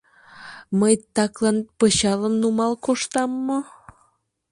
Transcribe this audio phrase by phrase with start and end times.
[0.79, 3.59] Мый таклан пычалым нумал коштам мо?